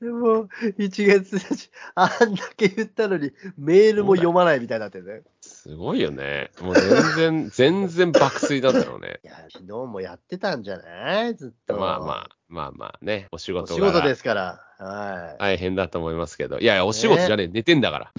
[0.00, 5.22] もう、1月1日、あんだけ言ったのに、メールも読まないみたいになってるね。
[5.40, 6.50] すごいよね。
[6.60, 9.20] もう全然、全然爆睡なんだろうね。
[9.24, 11.34] いや、昨日もやってたんじゃない？
[11.34, 11.76] ずっと。
[11.76, 14.60] まあまあ、まあまあね、お仕お事仕事でがすから。
[14.78, 15.38] はい。
[15.40, 16.58] 大変だと思いますけど。
[16.60, 18.12] いやいや、お仕事じゃねえ、寝てんだから。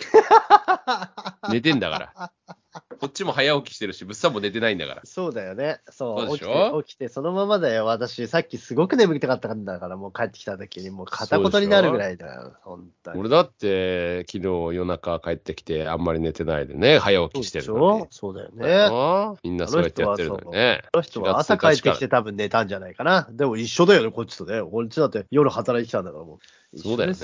[1.50, 2.32] 寝てんだから。
[3.00, 5.02] こっちも早起きしてるし、物産も寝てないんだから。
[5.04, 5.80] そうだよね。
[5.90, 6.28] そう。
[6.28, 6.82] そうでしょ？
[6.84, 7.86] て、起きて、そのままだよ。
[7.86, 12.54] 私、さっきすごく眠りたかったんだから、もう帰ってきた時に、もう片言になるぐらいだよ。
[12.62, 13.20] 本当に。
[13.20, 14.42] 俺だって、昨日
[14.76, 18.08] 夜中帰ってきて、あんまり寝てないでね、早起きしてるそうの。
[18.12, 18.76] そうだよね。
[18.92, 20.84] ああみんなそうやってやってるのにね。
[20.92, 23.28] この人は朝帰ってきて多分寝たんじゃないかな。
[23.32, 24.62] でも一緒だよね、こっちとね。
[24.62, 26.40] こっちだって夜働いてきたんだからも
[26.74, 26.78] う。
[26.78, 27.16] そうだよね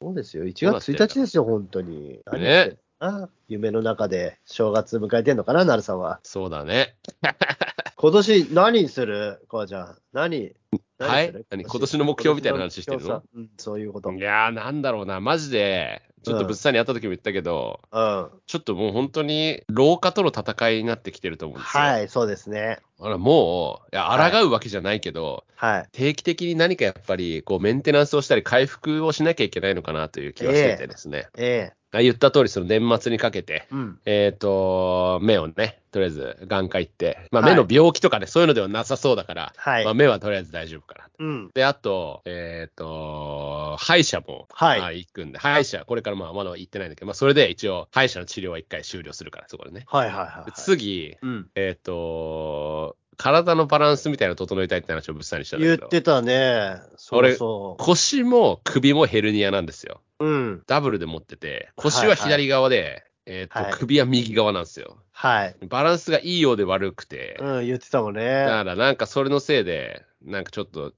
[0.00, 0.44] そうですよ。
[0.44, 2.20] 1月1日ですよ、本当に。
[2.24, 2.78] 何言ってんの？
[3.00, 6.18] あ夢の中で正月迎えてんのかな、なるさんは。
[6.24, 6.96] そうだね。
[7.94, 9.40] 今年何する？
[9.46, 9.96] こうちゃん。
[10.12, 10.52] 何？
[10.98, 11.32] はい？
[11.48, 13.22] 何今年の目標みたいな話してるの？
[13.36, 14.10] うん、そういうこと。
[14.10, 18.30] いやー、なんだろうな、マジで、ちょっと物産に会った時も言ったけど、うん。
[18.48, 21.82] ちょっともう本当に、老化との戦いになってきてると思うんですよ。
[21.84, 22.80] はい、そうですね。
[22.98, 25.88] あら、もう、いや、はい抗うわけじゃないけど、はい。
[25.92, 31.28] 定期的に何かやっぱり、こう、メンテナンスをしたり、回復をしなきゃいけないのかなという気がしててですね。
[31.36, 33.98] えあ言った通り、その年末にかけて、えうん。
[34.04, 41.08] えっ、と、目をね、とりあえず眼科行って、まあ、はい目の病気とかね、そういうのではなさそうだから、はいまあ、目はとりあえず大丈夫かな。
[41.18, 41.50] うん。
[41.54, 49.84] で、あと、えっ、と、歯医者も、はいあ行くんで、歯医者、これからまあまだ行ってないんだけど、まあ、それで一応、歯医者の治療は一回終了するから、そこでね。
[49.86, 51.48] はいはいはい、で次、うん。
[51.54, 56.76] えっ、と、体のバランスみたいなの整えたいって話を物産にしたんだけど、言ってたね。
[56.96, 57.82] そう俺そう。
[57.82, 60.00] 腰も首もヘルニアなんですよ。
[60.20, 60.62] うん。
[60.66, 64.98] ダブルで持ってて、腰は左側で、えっ、と、はい首は右側なんですよ。
[65.12, 65.56] はい。
[65.68, 68.46] バランスがいいようで悪くて、うん、言ってたもんだね。
[68.46, 70.92] からなんかそれのせいで、なんかちょっと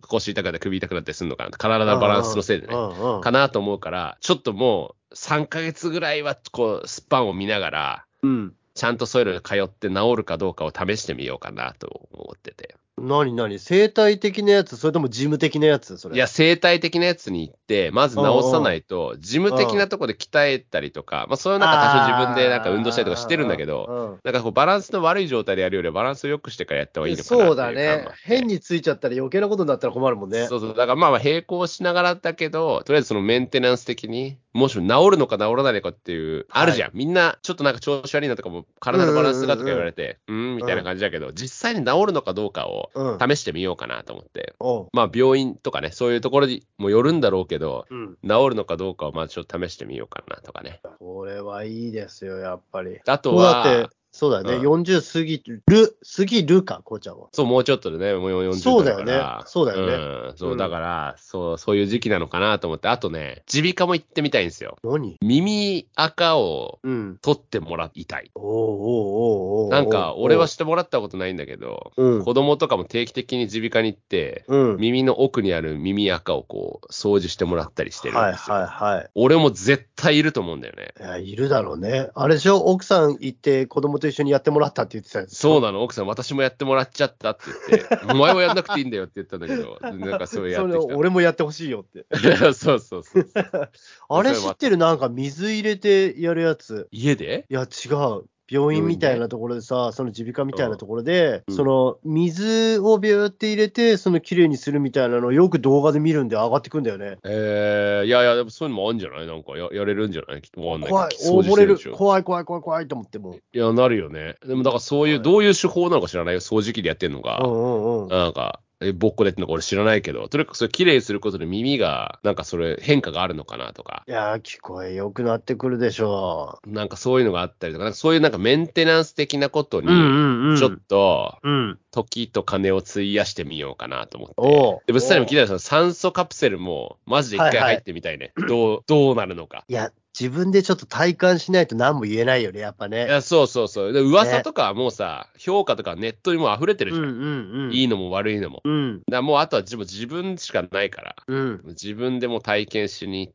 [0.00, 2.74] 腰痛くなって首痛くなってすんのかな体のバランスのせいでね。
[2.74, 3.20] うんうん。
[3.20, 8.54] かなと思うから、ちょっともう3ヶ月ぐらいはこうスパンを見ながら、うん。
[8.74, 12.76] ちゃんとそういうのに通って治るかどうかを試してみようかなと思ってて。
[13.00, 13.58] 何何？
[13.58, 14.76] 生態的なやつ？
[14.76, 15.98] それとも事務的なやつ？
[15.98, 16.14] それ。
[16.14, 28.06] いや、生態的なやつに行って、まず治さないと、事務的なところで鍛えたりとか、まあそういうなんか多少自分でなんか運動したりとかしてるんだけど、ど、なんかこうバランスの悪い状態でやるよりはバランスを良くしてからやった方がいいのかなそうだね。
[28.24, 30.46] 変についちゃったら余計なことになったら困るもんね。
[30.46, 30.68] そうそう。
[30.70, 36.90] だからまあまあ並行しながらだけど、とりあえずそのメンテナンス的に、もしも治るのか治らないのかっていう、あるじゃん。
[36.92, 43.18] みんな、ちょっとなんか調子悪いなとかも、体のバランスがとか言われて、うーん、みたいな感じだけど、実際に治るのかどうかをうん。
[43.18, 44.54] 試してみようかなと思って。
[44.58, 44.88] おう。
[44.92, 48.18] まあ病院とかね、そういうところにもよるんだろうけど、うん。
[48.26, 50.80] 治るのかどうかをまあちょっと試してみようかなとかね。
[50.98, 53.00] これはいいですよ、やっぱり。
[53.06, 54.54] あとはて、、そうだよね。
[54.56, 57.28] うん40過ぎる、過ぎるか、こうちゃんは。
[57.32, 64.76] そう、もうちょっとでね、もう40そうだよねからそうだよねうん、そうう、んだから、そう、そういう時期なのかなと思って、あとね、耳鼻科も行ってみたいんですよ。
[64.84, 65.16] 何？
[65.22, 67.18] 耳垢をうん。
[67.22, 68.30] 取ってもらいたい。
[68.34, 72.24] おうおうおうおうなんか、俺はしてもらったことないんだけど、うん。
[72.24, 74.76] 子供とかも定期的に耳鼻科に行って、うん。
[74.76, 78.56] 耳の奥にある耳垢をこう、掃除してもらったりしてるんはいですよ。
[78.56, 79.10] はいはい。
[79.14, 80.92] 俺も絶対いると思うんだよね。
[81.00, 82.10] いや、いるだろうね。
[82.14, 82.58] あれでしょ？
[82.58, 85.36] 奥さん行って子供と一緒にやってもらったって言ってたやつ。
[85.36, 90.96] そうなの、奥さん、私もやってもらっちゃったって言って、お前はやんなくていいんだよって言ったんだけど、 なんかそうやってきた。
[90.96, 92.04] 俺もやってほしいよって。
[92.52, 93.30] そうそうそう。
[94.10, 94.76] あれ知ってる？
[94.76, 96.88] なんか水入れてやるやつ。
[96.90, 97.46] 家で？
[97.48, 98.24] いや、違う。
[98.50, 107.18] 病院みたいなところでさ、その耳鼻科みたいなところで、うんその水をビューって入れて、その綺麗にするみたいなのをよく動画で見るんで上がってくんだよね。
[107.24, 109.26] えー、いやいや、でもそういうのもあるんじゃない？
[109.26, 110.42] なんかややれるんじゃない？
[110.42, 111.08] きっとわかんない怖い。
[111.20, 113.34] 溺れる怖い怖い怖い怖いと思っても。
[113.34, 114.36] いや、なるよね。
[114.46, 116.40] でもだからそういう、はいどういう手法なのか知らないよ。
[116.40, 117.40] 掃除機でやってんのか。
[117.44, 118.08] うんうんうん。
[118.08, 129.82] なんか、えぼっこでやってんのか俺知らないけど、とにかくそれ綺麗にすることで耳が、なんかそれ変化があるのかなとか、いやー、聞こえ良くなってくるでしょなんかそういうのがあったりとか、なんかそういうなんかメンテナンス的なことう。
[129.82, 131.78] に、んちょっと、うん。
[131.90, 134.34] 時と金を費やしてみようかなと思って。
[134.38, 138.32] おうで、物産にも聞いたら、その酸素カプセルも、マジで一回はいはい入ってみたいね。
[138.48, 139.64] どう、どうなるのか。
[139.68, 143.06] いや、自分でちょっと体感しないと何も言えないよね、やっぱね。
[143.06, 143.92] いや、そうそうそう。
[143.92, 147.04] で噂とかはもうさ、評価とかネットにも溢れてるじゃん。
[147.04, 148.60] うんうんいいのも悪いのも。
[148.64, 149.02] うん。
[149.10, 151.62] だもうあとは自分自分しかないから、うん。
[151.68, 153.32] 自分でも体験しに行っ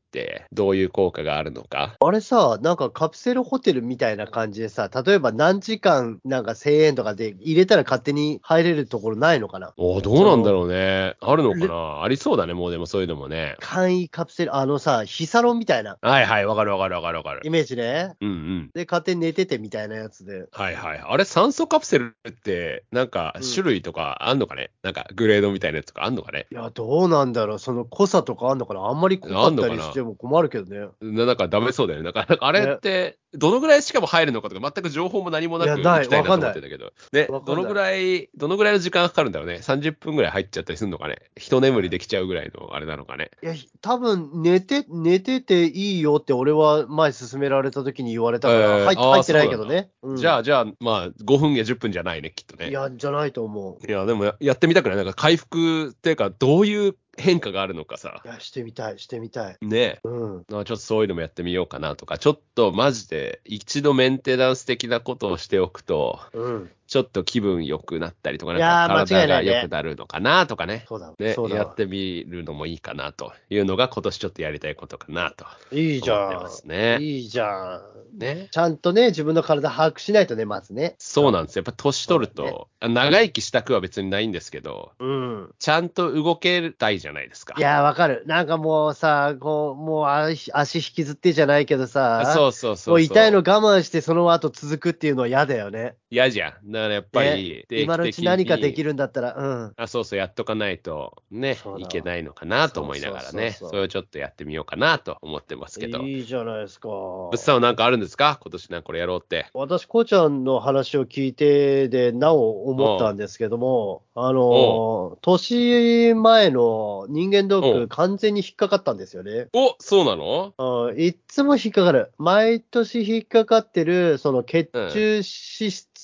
[0.51, 1.95] どういう効果があるのか。
[1.99, 9.73] あれさ、なんかカプセルホテルみたいな感じでさ、例えば何時間なんか1000円とかで入れたら勝手に入れるところないのかな？
[9.77, 11.15] おどうなんだろうね。
[11.19, 12.03] あるのかな？
[12.03, 13.55] ありそうだね、もうでもそういうのもね。
[13.59, 17.49] 簡易カプセル、あのさ、ヒサロンみたいなはいはい、わかるわかるわかるわかるイ。
[17.49, 18.15] メージね。
[18.21, 18.71] うんうん。
[18.73, 20.45] で、勝手に寝ててみたいなやつで。
[20.51, 20.99] はいはい。
[21.05, 26.47] あれ、酸素カプセルって、なんかうん種類とかあんのかね、なんかグレードみたいなやつとかあんのかね？
[26.51, 27.59] いや、どうなんだろう。
[27.59, 28.81] その濃さとかあんのかな？
[28.81, 30.89] あんまり濃かったりしても困るけどね。
[31.01, 32.05] ななんかダメそうだよね。
[32.05, 36.91] なんか、なんかあれって、どのぐらいしかも入るのかとか、全く情報も何もなく行きたいなと思ってんだけど。
[37.11, 39.55] ね、どのぐらい、どのぐらいの時間かかるんだろうね。
[39.55, 41.17] 30分ぐらい入っちゃったりするのかね。
[41.37, 43.31] 一眠りできちゃうぐらいのあれなのかね。
[43.43, 49.89] いや、多分寝て、寝てていいよって俺は前勧められた時に言われたから、えー入入ってないけどね。
[50.01, 52.69] うんじゃあ、じゃあ、まあ、5分や10分じゃないね、きっとね。
[52.69, 53.85] いや、じゃないと思う。
[53.85, 54.97] いや、でもややってみたくない？
[54.97, 58.27] なんか回復っていうか、どういう変化があるのかさい。
[58.27, 59.57] や、してみたい、してみたい。
[59.61, 60.45] ねうん。
[60.49, 66.71] まあちょっとそういうのもやってみようかなとか、ちょっとマジで一度メンテナンス的なことをしておくと、うん。
[66.87, 70.85] ちょっと気分良くなったりとか、いやーなんか体が良くなるのかなとかね。
[70.87, 71.35] そうだ、ね。
[71.53, 76.67] やってみるのもいいかなというのが今年ちょっとやりたいことかなといいじゃん。
[76.67, 76.97] ね。
[76.99, 77.81] いいじゃ
[78.15, 78.17] ん。
[78.17, 78.47] ね。
[78.51, 80.95] ちゃんとね、自分の体把握しないとね、まずね。
[80.97, 81.61] そうなんですよ。
[81.61, 85.53] やっぱ年取ると、あ長生きしたくは別にないんですけど、うん。
[85.59, 87.55] ちゃんと動けたいじゃないですか。
[87.57, 88.23] いやー、わかる。
[88.27, 92.93] なんかもうさ、こう、もう足足引きずってじゃないけどさ、そうそうそうそう。
[92.93, 95.95] もう痛いの我慢してその後続くっていうのは嫌だよね。
[96.09, 96.71] 嫌じゃん。
[96.77, 98.87] だからやっぱりね、今のうち的何かできる。
[98.87, 99.73] るんだったら、うん。
[99.75, 105.99] あ、そうそう、やっとかないとねいけないのかなと思いながらね、それをちょっとやってみようかなと思ってますけど。
[105.99, 106.87] いいじゃないですか。
[106.87, 108.39] 物産はなんかあるんですか？
[108.41, 109.47] 今年なんかこれやろうって。
[109.53, 119.47] 私、こうちゃんの話を聞いてで、なお思ったんですけども、あの、年前の人間ドック、完全に引っかかったんですよね。
[119.53, 120.53] おそうなの？
[120.57, 122.11] うんいっつも引っかかる。
[122.17, 125.96] 毎年引っかかってる、その血中脂質とか、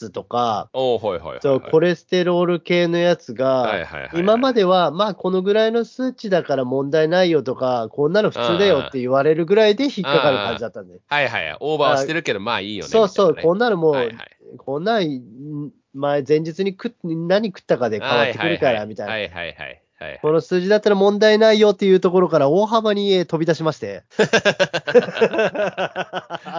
[0.73, 1.39] おはいはいはい、はい。
[1.41, 10.99] そうコレステロール系のやつが、今までは、まあ、このぐらいの数値だから問題ないよとか、こんなの普通だよって言われるぐらいで引っかかる感じだったんで。
[11.07, 11.57] はいはい。
[11.59, 12.89] オーバーはしてるけど、まあいいよね。
[12.89, 14.17] そうそう、こんなのもう、はいはい
[14.57, 19.13] こんなん、ん前、前日に食っ何食ったかで変わってくるから、みたいな。
[19.13, 20.11] はいはいはいはい。
[20.11, 24.03] はいこの数字だったら問題ないよっていうところから大幅にえー飛び出しまして。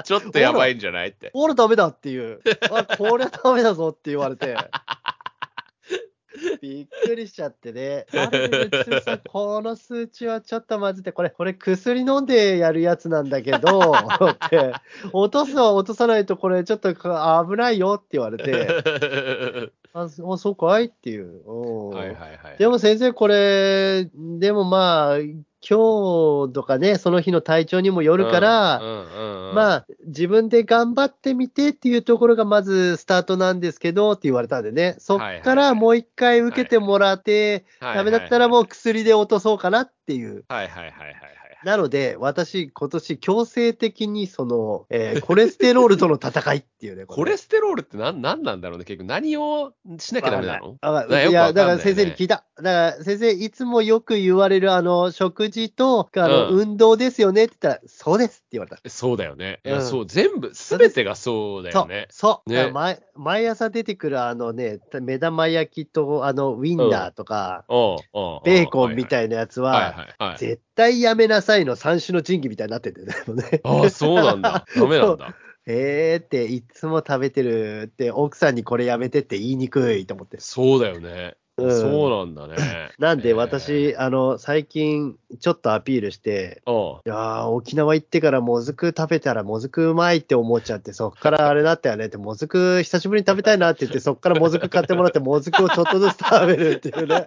[0.04, 1.30] ちょっとやばいんじゃないって。
[1.34, 2.40] ほらダメだっていう。
[2.70, 4.56] あ、これダメだぞって言われて。
[6.60, 8.06] びっくりしちゃってね。
[9.28, 14.72] この数値はちょっとまずいて、これ、これ薬飲んでやるやつなんだけど、って
[15.12, 21.42] 落とすは落とさないと、これちょっとか危ないよって言われて、あ、そそうかいっていう。
[21.46, 21.52] う
[21.86, 22.58] んはいはいはい。
[22.58, 25.18] でも先生、これ、でもまあ、
[25.66, 28.80] 今日とかね、その日の体調にもよるから、
[29.54, 37.94] まあ、自分で頑張ってみてっていうところがまずスタートなんですけどって言われたんでね、そっからもう一回受けてもらって、はい。
[37.96, 40.44] ダメだったらもう薬で落とそうかなっていう。
[40.48, 41.43] はいはいはいはいはい。
[41.64, 49.08] なので、私、今年強制的にその、えーコレステロールとの戦いっていうね、コレステロールって何何なんだろうね、結局。
[49.08, 50.76] 何をしなきゃダメなの？
[50.80, 52.44] わかんなよくないいや、だから先生に聞いた。
[52.56, 58.78] だから先生、いつもよく言われる、あの、食事と、あの、うん運動ですよねって言ったら、そうですって言われた。
[58.88, 59.60] そうだよね。
[59.64, 62.50] いや、うんそう、全部、すべてがそうだそうよね。、そう。
[62.50, 69.66] ねだから毎毎朝出てくるあのね、目玉焼きとあのウィンナーとか、おうおうベーコンみいたいなやつな
[70.18, 70.36] は。
[70.38, 73.14] 絶対やめなさいの三種の神器みたいになっててね。
[73.64, 74.64] ああ、そうなんだ。
[74.76, 75.34] ダメなんだ。
[75.66, 80.38] えーって、いつも食べてるって、奥さんにこれやめてって言いにくいと思って。
[80.40, 81.36] そうだよね。
[81.56, 82.56] うんそうなんだね。
[82.98, 97.24] なんでえー、私、あの、最近、ちょっとアピールして、いやー、沖縄行ってからもずく食べたらもずくうまいって思っちゃって、そっからあれだったよねって、もずく久しぶりに食べたいなって言って、そっからもずく買ってもらって、もずくをちょっとずつ食べるっていうね。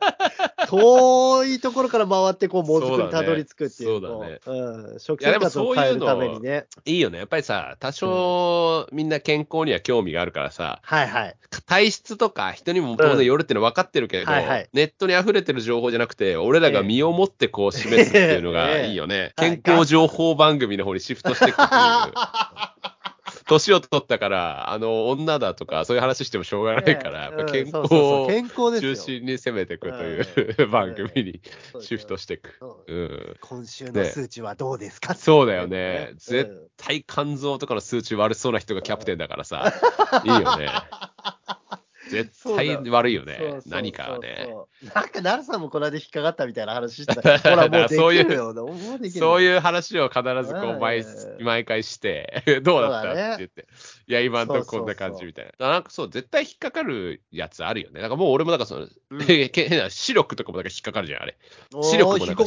[0.68, 3.90] 遠いところから回って、こう、もずくにたどり着くっていう。
[3.90, 5.00] そうだねこううん。
[5.00, 6.66] 食生活を変えるためにね。
[6.86, 7.20] いいよね。
[7.20, 11.36] やっぱりさ、多少みんな健康には興味があるからさ、はいはい。
[11.66, 19.16] 体質とか人にも当然よるってのは分かってるけれど、うんはいはいネットに溢れてる情報じゃなくて、俺らが身をもってこう示すっていうのがいいよね。
[19.16, 21.80] え え健康情報番組の方にシフトしていくっていう。
[23.48, 28.28] 年を取ったから、あの、女だとか、そういう話してもしょうがないから、健康を。
[28.80, 31.42] 中心に攻めていくという、うん 番組に
[31.82, 32.56] シフトしていく。
[32.60, 33.38] そううん。
[33.40, 36.10] 今週の数値はどうですか、そうだよね。
[36.12, 39.74] うん絶対肝臓とかの数値悪そうな人がキャプテンだからさ、
[40.24, 40.70] いいよね。
[42.10, 43.62] 絶対悪いよねそうそう。
[43.68, 44.48] 何かはね。
[44.94, 47.38] なんか、奈良さんもこの間引っかかったみたいな話してた。
[47.40, 48.54] ほら、もうできそういうるよ。
[48.54, 49.42] そうう。
[49.42, 53.12] いう話を必ずこう毎うん毎回して、 どうだった？
[53.12, 53.68] って言って、
[54.08, 55.70] いや、今んとここんな感じみたいな。
[55.70, 58.02] なんかそう、絶対引っかかるやつあるよね。
[58.02, 61.38] なんかもう俺もなんかその、うん 変な視力とかもなんか引っかかるじゃん、あれ。
[61.82, 62.46] 視力もなんか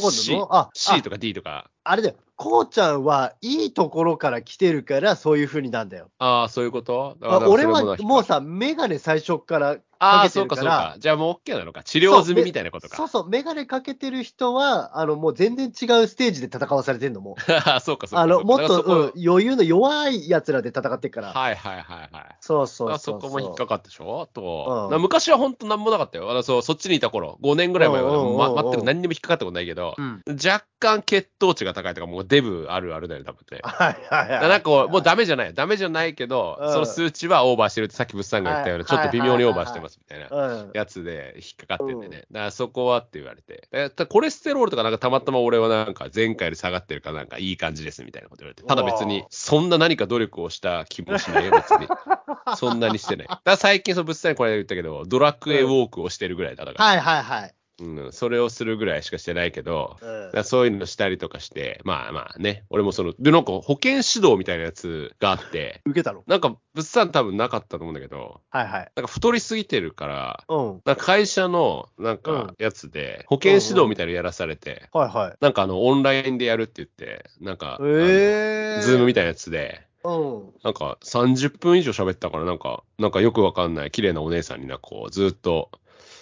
[0.73, 1.69] C とか D とか。
[1.83, 2.15] あれだよ。
[2.43, 6.09] こうちゃんはいいところから来てるから、そういう風になんだよ。
[6.17, 7.15] ああ、そういうこと？
[7.21, 10.95] 俺はもうさ、メガネ最初からああ、そうかそうるか。
[10.99, 11.83] じゃあもう OK なのか。
[11.83, 12.97] 治療済みみたいなことか。
[12.97, 17.35] そうそう、メガネかけてる人は、あの、もう全然違うステージで戦わされてんのも。
[17.65, 18.21] ああ、そうかそうか。
[18.21, 21.33] あの、もっと、うん余裕の弱い奴らで戦ってっから。
[21.33, 22.35] はいはいはいはい。
[22.39, 23.11] そうそうあそ。
[23.11, 24.21] そうこも引っかかったでしょ？
[24.21, 26.31] あと、うんな昔は本当なんもなかったよ。
[26.31, 30.23] あのそうそっちにいた頃、5年ぐらい前は、ま、全く何にも引っかかったことないけど、うん。
[30.43, 33.59] 若干血糖値が高いとか、もうデブあるあるだよね、多分ね。
[33.63, 34.49] はいはいはい。
[34.49, 35.53] なんかもうダメじゃない。
[35.53, 40.27] ダメじゃないけど、うんその数値はオーバーしてるって、さっき物産が言ったような、はいちょっと微妙にオーバーしてますみたいな。
[40.29, 40.71] うん。
[40.73, 42.25] やつで引っかかってんでね。
[42.31, 43.67] だからそこはって言われて。
[43.95, 48.63] だコレステロールとかなんかたまたま俺はなんか前回より下がってるからなんかいい感じですみたいなこと言われて。
[48.63, 51.87] ただ別にそんな何か努力をした気もしないよ、別に。
[52.57, 53.27] そんなにしてない。
[53.27, 56.65] だから最近その物産にこれ言ったけど、ドラクエウォークをしてるぐらいだ。
[56.65, 57.55] だから、はいはいはい。
[57.81, 66.23] うん、それをするぐらいしかしてないけど、うんそういうのしたりとかして、まあまあね、俺もその、で、なんか保健指導みたいなやつがあって、受けたの？
[66.25, 68.91] なんか物産多分なかったと思うんだけど、はいはい。
[68.95, 70.81] なんか太りすぎてるから、うん。
[70.85, 75.37] なんか会社のなんかうんやつで、保健指導みたいなのやらされて、はいはい。
[75.41, 78.81] なんかあの、オンラインでやるって言って、なんか、えー。
[78.81, 80.49] ズームみたいなやつで、うん。
[80.63, 85.69] なんか30分以上喋ったから、なんか、なんかよくわかんない綺麗なお姉さんになこう、ずっと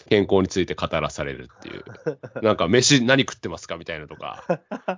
[0.10, 1.84] 健康について語らされるっていう。
[2.42, 4.44] なんか、飯何食ってますかみたいなとか、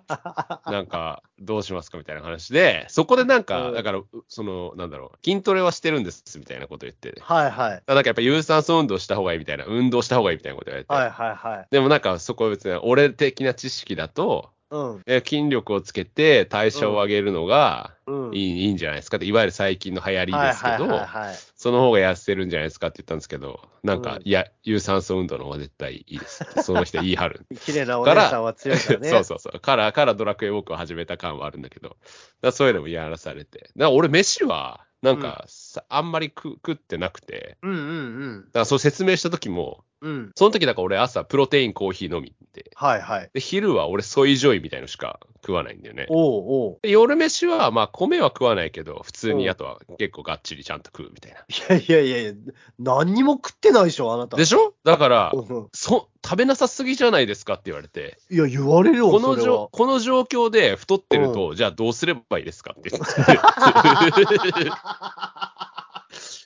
[0.65, 7.83] なんか、どうしますかみたいな話で、そこでなんか、うんだから、うその、なんだろう、筋トレはしてるんですみたいなこと言って、はいはい。
[7.85, 11.67] なんかやっぱ有酸素運動した方がいいみたいな、運動した方がいいみたいなこと言われて、はいはいはい。
[11.71, 15.01] でもなんかそこは別に俺的な知識だと、うん。
[15.05, 18.33] え筋力をつけて代謝を上げるのがうん。
[18.33, 21.35] いい,、いいんじゃないですかって、いわゆる最近の流行りですけど、はいはいはいはい。
[21.61, 26.63] その方が痩せるんじゃないですかって言ったんですけど、なんか、うんいや、有酸素運動の方が絶対いいですって。
[26.63, 27.45] その人言い張る。
[27.63, 29.09] 綺麗なお姉さんは強いからね。
[29.13, 29.59] そうそうそう。
[29.59, 31.97] から、からドラクエウォークを始めた感はあるんだけど、
[32.41, 33.59] だそういうのもやらされて。
[33.59, 40.11] だから俺、飯は、なんか、さあんまり食食ってなくて、うんうんだからそう説明した時も、うん。
[40.11, 40.31] うん。
[40.35, 43.29] その時だから俺朝プロテインコーヒー飲みで、はいはい。
[43.35, 46.05] で、昼は俺ソイジョイみたいのしか食わないんだよね。
[46.09, 46.79] おうおう。
[46.81, 51.39] で夜飯はまあ米は食わないけど、普通うんにあとは結構がっちりちゃんと食うみたいな。
[51.39, 51.43] い
[51.89, 52.33] やいやいやいや、
[52.79, 54.37] 何にも食ってないでしょ、あなた。
[54.37, 54.73] でしょ？
[54.83, 63.11] だから、うんそ、食べなさすぎじゃないですかって言われて、いや、言われるよ、この状この状況で太ってると、じゃあどうすればいいですかって言って。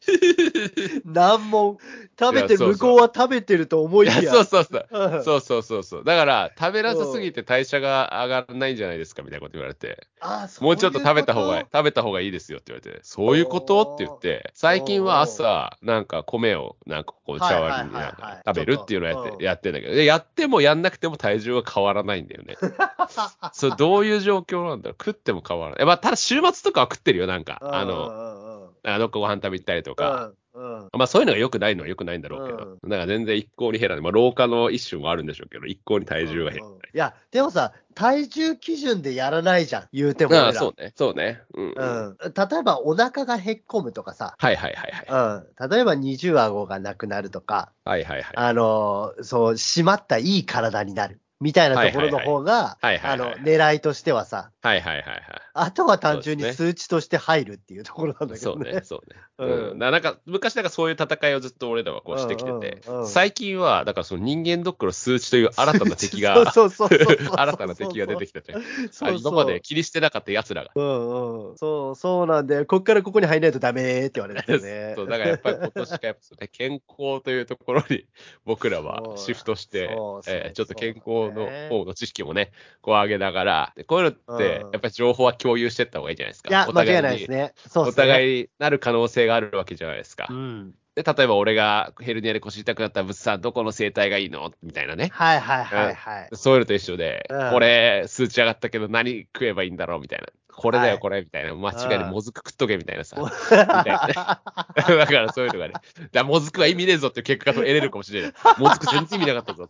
[1.05, 1.77] 難問。
[2.19, 4.23] 食べて向こうは食べてると思いいきや。
[4.23, 4.87] や、そうそうそう。
[4.91, 6.03] うんそうそうそうそう。
[6.03, 10.07] だから、食べなさすぎて代謝が上がらないんじゃないですかみたいなこと言われて。
[10.19, 18.03] あそうもうちょっと食べた方がいいい、食べた方がいいですよって言われて、そういうことって言って、最近は朝、なんか米を、なんかこう、茶割りに
[18.45, 22.55] 食べるっていうのをやって、やってんだけど、でやってもやんなくても体重は変わらないんだよね。
[23.53, 25.85] そう、どういう状況なんだろう食っても変わらない。
[25.85, 27.59] まあ、ただ週末とかは食ってるよ、なんか。
[27.61, 30.25] あの、の、あの子ご飯食べたりとか。
[30.25, 34.03] うんうんまあそういうのが良くないのは良くないんだろうけど、だから全然一向に減らない。
[34.03, 36.79] まあ老化の一種もあるんでしょうけど、一向に体重が減らない。
[36.93, 40.45] いや、でもさ、体重基準でやらないじゃん、言うても俺ら。
[40.47, 40.93] ああ、そうね。
[40.95, 41.41] そうね。
[41.53, 41.73] うん。
[41.75, 42.17] うん。
[42.19, 45.45] 例えば、お腹がへっこむとかさ、はいはいはいはい。
[45.63, 45.69] うん。
[45.69, 48.33] 例えば、二重顎がなくなるとか、はいはいはい。
[48.35, 51.19] あの、そう、締まったいい体になる。
[51.41, 55.21] みたいなところの方が、はいはいあのはい、狙いとしてはさ、はいはいはいはい。
[55.53, 58.65] あとは単純に数値として入るっていうところなんだけどね。
[58.65, 59.15] そうね、そうね。
[59.37, 68.63] う うんなんか、昔なんかそういう戦いをずっと俺らはこうしてきててうんうんうん、最近は、だからその人間ドックの数値という新たな敵が、 そうそうそう新たな敵が出てきたじゃん。
[68.91, 70.71] そう今まで気にしてなかった奴らが。
[70.73, 71.57] うんうん。
[71.57, 74.93] そう、そうなんで、こっからここに入んないとダメって言われてるね。
[74.97, 78.05] そう、だからやっぱり今年からやっぱ健康というところに
[78.45, 79.89] 僕らはシフトして
[80.27, 82.51] えーちょっと健康のそうね方の知識もね、
[82.81, 86.49] こう上げながら、でこういうのってうん、やっぱり情報は共有していった方がいいじゃないですか。
[86.49, 87.53] いや、お互間違いないですに、ね。
[87.67, 88.03] そうおですね。
[88.03, 90.33] 互いなる可能性があるわけじゃないですかう。
[90.33, 90.73] ん。
[90.95, 94.51] で、例えば俺がヘルニアで腰痛くなったら、物産どこの生態がいいの？
[94.63, 95.09] みたいなね。
[95.13, 96.29] はいはいはいはい。
[96.33, 99.99] そういうのと一緒で、うんこれ数値上がったけど何食えばいいんだろう？
[99.99, 100.27] みたいな。
[100.57, 101.53] これだはいよこれみたいな。
[101.53, 103.17] 間違いでうんもずく食っとけみたいなさ。
[103.19, 105.73] みたいなね だからそういうのがね。
[106.13, 108.33] だもずくは意味ねえぞっていう結果が得れるかもしれない。
[108.57, 109.67] もずく全然意味なかったぞ。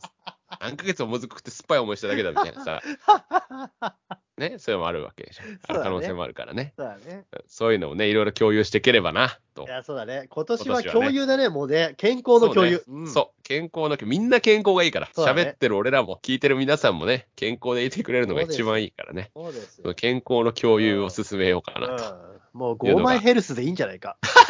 [0.59, 2.81] 何ヶ月ももずく食って酸っぱい思いしただけだみたいなさ。
[4.37, 5.43] ね、そういうのもあるわけでしょ。
[5.65, 6.73] ある可能性もあるからね。
[6.75, 7.25] そうだね。
[7.47, 9.67] そういうのをね、いろいろ共有していければな、とい。
[9.67, 10.25] や、そうだね。
[10.29, 11.93] 今年は共有だね、もうね。
[11.95, 12.83] 健康の共有。
[13.07, 13.97] そう,、健康の。
[14.05, 15.07] みんな健康がいいから。
[15.15, 19.31] 喋、ってる俺らも、聞いてる皆さんもね、健康でいてくれるのが一番いいからね。
[19.33, 22.15] そうです健康の共有を進めようかなと。
[22.53, 24.17] うん、もう5枚ヘルスでいいんじゃないか。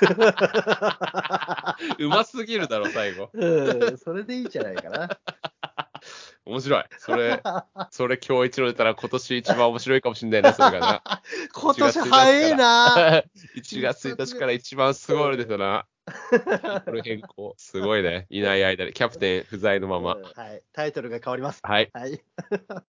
[1.98, 3.30] うますぎるだろ、最後。
[3.32, 5.08] うん、それでいいんじゃないかな。
[6.44, 6.84] 面白い。
[6.98, 7.42] それ、
[7.90, 11.02] それ今日一郎出たら今年一番面白いかもしれないね、それがな。
[11.52, 13.22] 今年早いな。
[13.56, 15.86] 1月1日から一番すごいの出たな。
[16.86, 17.54] これ変更。
[17.58, 18.26] すごいね。
[18.30, 20.22] いない間に、キャプテン不在のままうん。
[20.22, 20.62] はい。
[20.72, 21.60] タイトルが変わります。
[21.62, 21.90] はい。
[21.92, 22.20] はい。